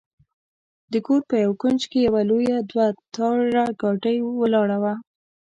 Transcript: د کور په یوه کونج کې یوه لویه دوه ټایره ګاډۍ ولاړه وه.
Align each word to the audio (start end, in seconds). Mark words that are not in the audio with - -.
د 0.91 0.93
کور 1.05 1.21
په 1.29 1.35
یوه 1.43 1.55
کونج 1.61 1.81
کې 1.91 1.99
یوه 2.07 2.21
لویه 2.29 2.57
دوه 2.71 2.85
ټایره 3.15 3.65
ګاډۍ 3.81 4.17
ولاړه 4.41 4.77
وه. 4.83 4.93